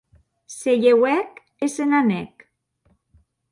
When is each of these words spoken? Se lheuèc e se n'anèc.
Se 0.57 0.71
lheuèc 0.81 1.31
e 1.63 1.71
se 1.75 1.83
n'anèc. 1.89 2.33